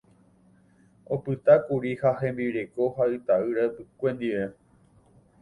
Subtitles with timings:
[1.17, 4.43] Opytákuri ha hembireko ha ita'ýra ypykue ndive.